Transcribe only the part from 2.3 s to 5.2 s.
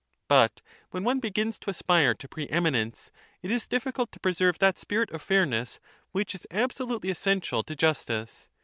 eminence, it is difficult to preserve that spirit